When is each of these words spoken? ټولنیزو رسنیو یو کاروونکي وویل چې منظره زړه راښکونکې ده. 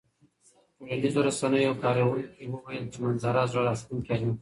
ټولنیزو 0.75 1.19
رسنیو 1.27 1.65
یو 1.67 1.73
کاروونکي 1.83 2.43
وویل 2.47 2.85
چې 2.91 2.97
منظره 3.03 3.41
زړه 3.51 3.61
راښکونکې 3.67 4.15
ده. 4.21 4.29